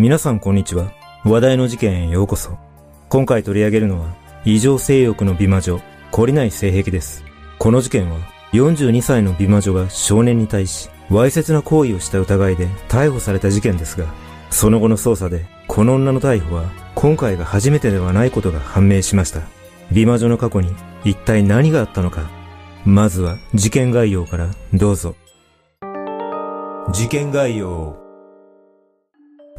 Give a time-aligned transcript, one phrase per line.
[0.00, 0.92] 皆さんこんにちは。
[1.24, 2.56] 話題の事件へようこそ。
[3.08, 5.80] 今回取り上げるのは、異常性欲の美魔女、
[6.12, 7.24] 懲りない性癖です。
[7.58, 8.16] この事件は、
[8.52, 14.06] 42歳の美魔女が少年に対し、わいせつな行為をした疑いで逮捕された事件ですが、
[14.50, 19.40] その後の捜査で、この女の逮捕は、今回が初めてではないことが判明しました。
[19.90, 22.30] 美魔女の過去に、一体何があったのか。
[22.84, 25.16] まずは、事件概要から、どうぞ。
[26.92, 28.07] 事件概要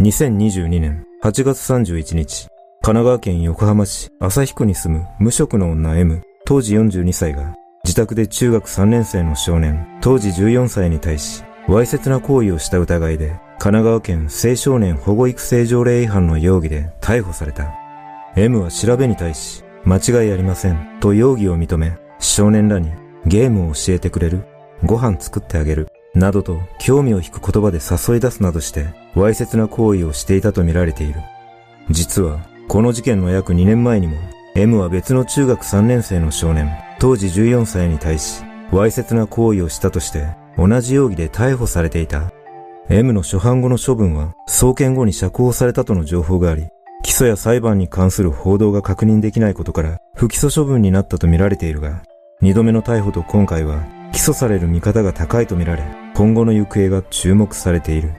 [0.02, 2.48] 2022年8月31日、
[2.82, 17.70] 神奈川県横浜市旭区に住む無職の女 M、当時42歳が、自宅で中学3年生の少年、当時14歳に対し、わいせつな行為をした疑いで、神奈川県青少年保護育成条例違反の容疑で逮捕された。
[18.38, 22.90] M は調べに対し、間違いありません、と容疑を認め、少年らに
[23.26, 24.46] ゲームを教えてくれる。
[24.86, 25.90] ご飯作ってあげる。
[26.16, 31.22] などと興味を引く言葉で誘い出すなどして、わいせつな行為をしていたとみられている。
[31.90, 34.16] 実は、この事件の約2年前にも、
[34.56, 42.32] M は別の中学3年生の少年、当時14歳に対し、わいせつな行為をしたとして、同じ容疑で逮捕されていた。
[42.90, 46.68] M の初犯後の処分は、送検後に釈放されたとの情報があり、
[47.04, 52.04] 起訴や裁判に関する報道が確認できないことから、不起訴処分になったとみられているが、
[52.42, 55.84] 二度目の逮捕と今回は、起訴される見方が高いとみられ、
[56.16, 58.12] 今後の行方が注目されている。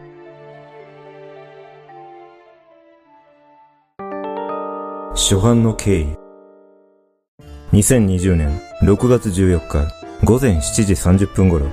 [5.14, 6.06] 初犯の経緯。
[7.72, 9.92] 2020年6月14日
[10.24, 11.66] 午前7時30分頃、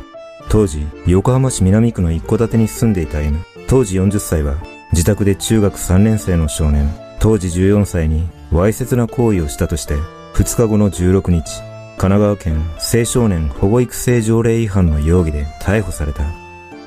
[0.49, 4.55] 当時横浜市南区の一戸建てに住んでいた M、当時40歳は
[4.91, 6.89] 自宅で中学3年生の少年、
[7.19, 9.95] 当時14歳にわいせつな行為をしたとして
[10.33, 11.61] 2日後の16日、
[11.97, 16.25] 神奈川県青少年保護育成条例違反の容疑で逮捕された。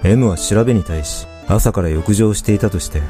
[0.05, 3.03] M は調べに対し、朝から浴場していたとして、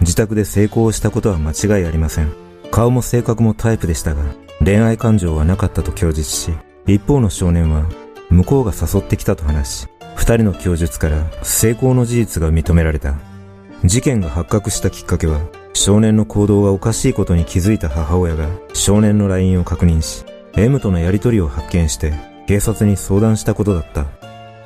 [0.00, 2.32] 自宅で成功したことは間違いありません。
[2.70, 4.22] 顔も性格もタイプでしたが、
[4.64, 6.52] 恋愛感情はなかったと供述し、
[6.86, 7.86] 一方の少年は、
[8.30, 13.16] 向こうが誘ってきたと話し、二人の供述から成功の事実が認められた。
[13.84, 15.40] 事件が発覚したきっかけは、
[15.74, 20.24] 少年の行動がおかしいことに気づいた母親が少年の LINE を確認し、
[20.58, 22.12] M とのやりとりを発見して
[22.48, 24.06] 警察に相談したことだった。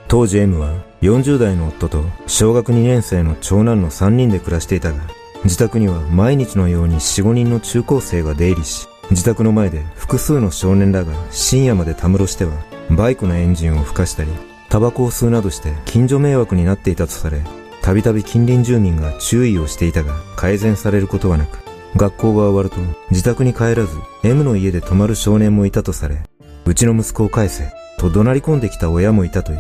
[0.09, 0.73] 当時 M は
[1.03, 5.03] 40代の夫と小学2年生の長男の3人で暮らしていたが、
[5.45, 12.53] 自宅には毎日のように4、5人の中高生が出入りし、自宅の前で複数の少年らが深夜までたむろしては、
[12.91, 14.31] バイクのエンジンを吹かしたり、
[14.71, 17.43] タバコを吸うなどして近所迷惑になっていたとされ、
[17.83, 21.59] たびたび近隣住民が注意をしていたが改善されることはなく、
[21.97, 22.77] 学校が終わると
[23.11, 23.89] 自宅に帰らず
[24.25, 26.23] M の家で泊まる少年もいたとされ、
[26.65, 29.59] うちの息子を返せと怒鳴り込んできた親もいたという。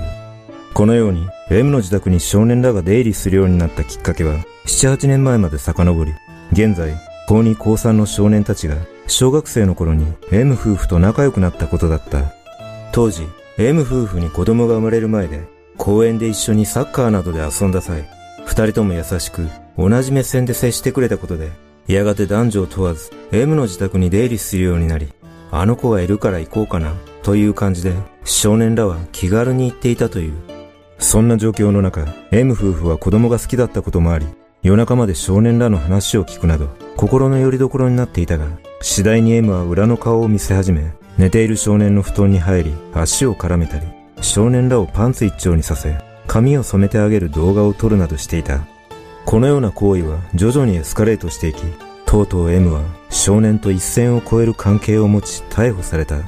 [0.74, 6.14] このように M の自宅に少年らが出入りするようになったきっかけは7、8年前まで遡り、
[6.52, 6.94] 現在
[7.28, 8.76] 高2高3の少年たちが
[9.06, 12.32] 小学生の頃に M 夫婦と仲良くなったことだった。
[12.92, 13.26] 当時
[13.58, 18.08] M 夫婦に子供が生まれる前で公園で一緒にサッカーなどで遊んだ際、
[18.46, 21.50] 二人とも優しく同じ目線で接してくれたことで
[21.86, 25.12] やがて男女を問わず M の自宅に出入りするようになり、
[25.50, 27.94] あの子がいるから行こうかなという感じで
[28.24, 30.32] 少年らは気軽に行っていたという。
[30.98, 34.26] そんな状況の中、M 夫婦は子供が好きだったこともあり、
[34.62, 38.46] 夜中まで少年らの話を聞くなど、心の拠り所になっていたが、
[38.80, 43.86] 次第に M は裏の顔を見せ始め、寝ている少年の布団に入り、足を絡めたり、
[44.20, 45.96] 少年らをパンツ一丁にさせ、
[46.28, 48.60] 髪を染めてあげる動画を撮るなどしていた。
[49.24, 51.62] このような行為は徐々にエスカレートしていき、
[52.04, 56.20] とうとう M は少年と一線を越える関係を持ち逮捕された。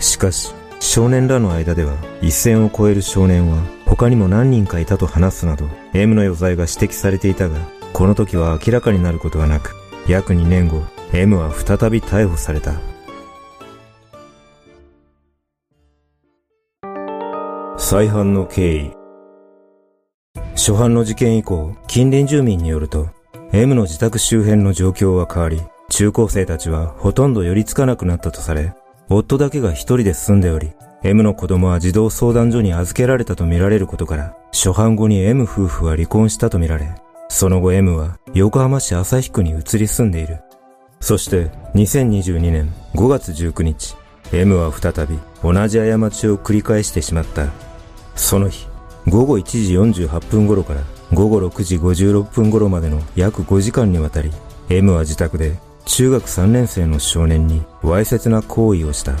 [0.00, 7.56] しかし、少年らの間では一線を越える少年は他にも何人かいたと話すなど M の余罪が指摘されていたが、
[7.92, 9.74] この時は明らかになることはなく、
[10.06, 10.82] 約2年後、
[11.12, 12.74] M は再び逮捕された。
[17.78, 19.03] 再犯の経緯。
[20.66, 23.10] 初犯の事件以降、近隣住民によると、
[23.52, 28.72] M の自宅周辺の状況は変わり、中高生たちはほとんど寄りつかなくなったとされ、
[29.10, 30.72] 夫だけが一人で住んでおり、
[31.02, 36.94] M の子供は児童相談所に預けられたとみられることから、初犯後に M 夫婦は離婚したとみられ、
[37.28, 40.40] その後 M は横浜市旭区に移り住んでいる。
[40.98, 43.96] そして2022年5月19日、
[44.32, 47.48] M は再び同じ過ちを繰り返してしまった。
[48.16, 48.66] その日、
[49.08, 54.30] 午後1時48分頃から午後6時56分頃までの約5時間にわたり、
[54.70, 59.14] M は自宅で中学3年生の少年にわいせつな行為をした。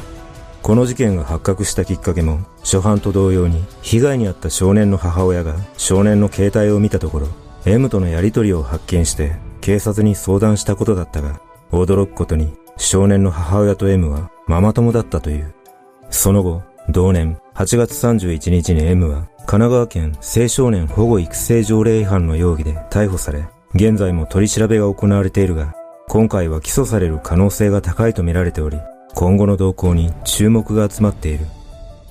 [0.62, 7.28] この事件が発覚したきっかけも、初犯と同様に被害に遭った少年の母親が少年の携帯を見たところ、
[7.66, 11.40] M とのやりとりを発見して警察に相談したことだったが、
[11.70, 15.54] 驚くことに少年の母親と M はママ友だったという。
[16.08, 23.44] その後、同年8月31日に M は神奈川県青少年保護育成条例違反の容疑で逮捕され、
[23.74, 25.74] 現在も取り調べが行われているが、
[26.08, 28.78] 今回は起訴される可能性が高いとみられており、
[29.14, 31.46] 今後の動向に注目が集まっている。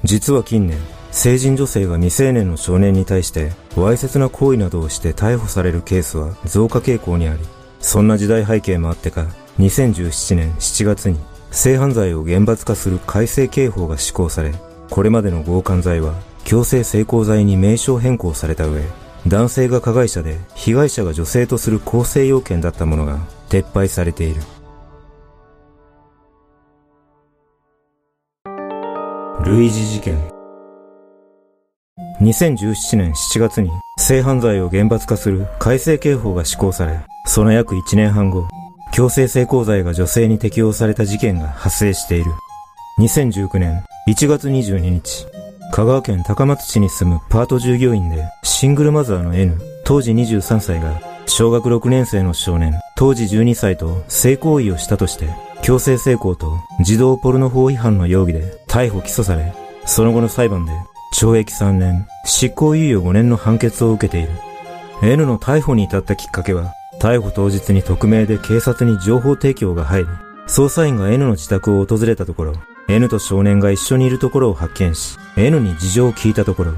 [0.04, 0.78] 実は近年、
[1.12, 7.40] 成人女性が未成年の少年に対して、わいせつな行為などをして逮捕されるケースは増加傾向にあり、
[7.80, 9.28] そんな時代背景もあってか、
[9.60, 11.20] 2017年7月に
[11.54, 14.54] 性犯罪を厳罰化する改正刑法が施行され、
[14.90, 18.82] これまでの強姦罪は強制性交罪に名称変更された上、
[19.28, 23.20] 男性が加害者で被害者が女性とする構成要件だったものが
[23.50, 24.42] 撤廃されている。
[29.46, 30.18] 類似事件
[32.20, 33.70] 2017年7月に
[34.00, 38.48] 性犯罪を厳罰化する改正刑法が施行され、その約1年半後、
[38.94, 42.32] 強制性交罪が女性に適用された事件が発生している。
[43.00, 45.26] 2019年1月22日、
[45.72, 55.28] 香川県高松市に住むパート従業員でシングルマザーの N、当時23歳が小学6年生の少年、当時12歳と性行為をしたとして
[55.64, 59.56] 強制性交と児童ポルノ法違反の容疑で逮捕起訴され、
[59.86, 60.72] その後の裁判で
[61.16, 64.30] 懲役3年、執行猶予5年の判決を受けている。
[65.02, 70.08] N の逮捕に至ったきっかけは、逮捕当日に匿名で警察に情報提供が入り、
[70.48, 72.54] 捜査員が N の自宅を訪れたところ、
[72.88, 76.74] N と少年が一緒にいるところを発見し、N に事情を聞いたところ、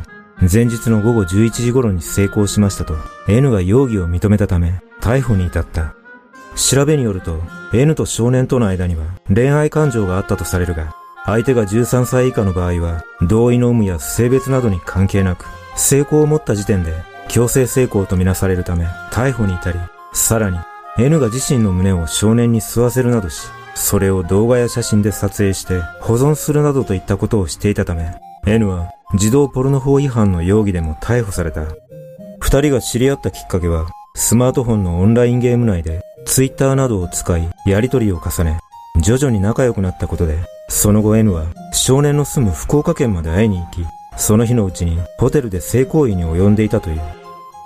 [0.52, 2.96] 前日の午後11時頃に成功しましたと、
[3.28, 5.94] N が容疑を認めたため、逮捕に至った。
[6.56, 7.40] 調べによると、
[7.72, 10.96] N と少年との間には恋愛感情があったとされるが、
[11.26, 15.46] 相手が13歳以下の場合は、同意の有無や性別などに関係なく、
[15.76, 16.96] 成功を持った時点で
[17.28, 19.78] 強制成功とみなされるため、逮捕に至り、
[20.16, 20.58] さらに、
[20.98, 28.16] N が自身の胸を少年に吸わせるなどし、それを動画や写真で撮影して保存するなどといったことをしていたため、
[28.48, 31.66] N は児童ポルノ法違反の容疑でも逮捕された。
[32.40, 38.60] 二人が知り合ったきっかけは、スマートフォンのオンラインゲーム内でツイッターなどを使い、やりとりを重ね、
[39.02, 40.40] 徐々に仲良くなったことで、
[40.70, 43.86] その後 N は少年の住む福岡県まで会いに行き、
[44.16, 47.02] その日のうちにホテルで性行為に及んでいたという。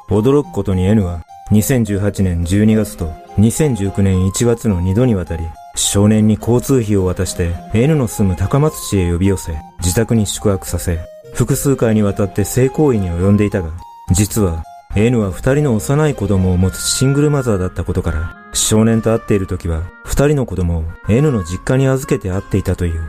[0.10, 5.44] 驚くことに N は2018年12月と2019年1月の2度にわたり、
[5.76, 11.00] 少年に交通費を渡して N の住む高松市へ呼び寄せ、自宅に宿泊させ、
[11.34, 13.72] 複数回にわたって性行為に及んでいたが、
[14.12, 14.64] 実は
[14.96, 23.02] N は二人の幼い子供を持つシングルマザーだったことから、少年と会っている時は、二人の子供を N の実家に預けて会っていたという。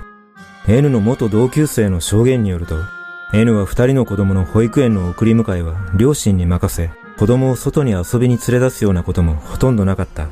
[0.68, 2.76] N の元同級生の証言によると、
[3.32, 10.28] N は二人の子供の保育園の送り迎えは両親に任せ、子供を外に遊びに連れ出すようなこともほとんどなかった。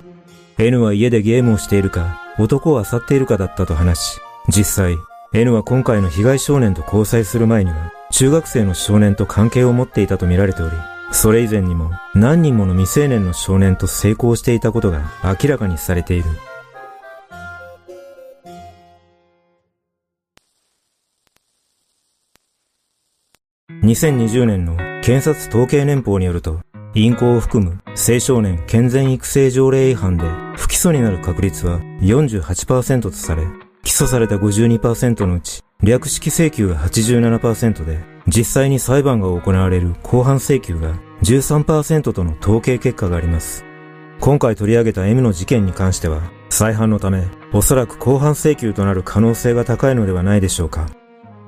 [0.56, 4.96] N は家でゲームをしているか、男を漁っているかだったと話し、実際、
[5.34, 10.76] N は今回の被害少年と交際する前には、中学生の少年と関係を持っていたとみられており、
[11.12, 16.30] それ以前にも何人もの未成年の少年と成功していたことが明らかにされている。
[23.82, 26.60] 2020年の検察統計年報によると、
[26.98, 30.24] 淫行を含む青少年健全育成条例違反で
[30.56, 33.46] 不起訴になる確率は48%とされ、
[33.84, 43.64] 起訴された52%のうち略式請求が87%で、実際に裁判が行われる公判請求が13%との統計結果があります。
[44.20, 50.88] 今回取り上げた M の事件に関しては、再犯のため、おそらく公判請求となる可能性が高いのではないでしょうか。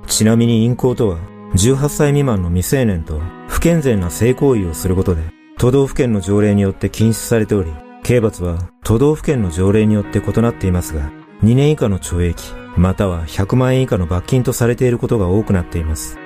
[0.06, 1.18] ちなみに淫行とは、
[1.56, 7.70] 18歳未満の未成年と不健全な性行為をすることで、都道府県の条例によって禁止されており、
[8.02, 11.10] 刑罰は都道府県の条例によって異なっていますが、
[11.42, 12.42] 2年以下の懲役、
[12.78, 16.16] または100万円以下の罰金とされていることが多くなっています。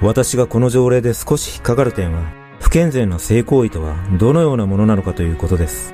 [0.00, 5.92] 私がこの条例で少し引っかかる点は、不健全な性行為とはどのようなものなのかということです。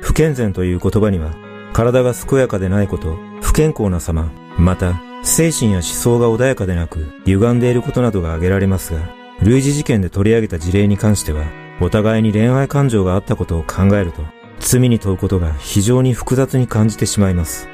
[0.00, 1.36] 不健全という言葉には、
[1.72, 8.98] 体が健やかでないこと、不健康な様、また、精神や思想が穏やかでなく、歪んでいることなどが挙げられますが、
[9.42, 14.22] 類似事件で取り上げた事例に関しては、お互いに恋愛感情があったことを考えると、
[14.60, 17.68] 罪に問うことが非常に複雑に感じてしまいます。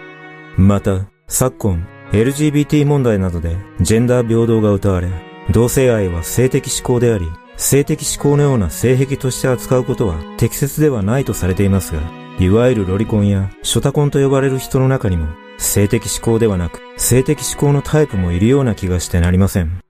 [0.57, 5.09] また、昨今、LGBT 問題などでジェンダー平等が謳われ、
[5.51, 7.27] 同性愛は性的思考であり、
[7.57, 12.01] 性的思考のような性癖として扱うことは適切ではないとされていますが、
[12.39, 15.27] いわゆるロリコンやショタコンと呼ばれる人の中にも、
[15.59, 19.81] 性的思考ではなく、性的思考のタイプもいるような気がしてなりません。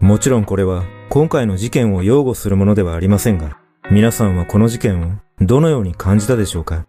[0.00, 3.58] もちろんこれは、今回の事件を擁護するものではありませんが、
[3.90, 6.86] 皆さんはこの事件をどのように感じたでしょうか？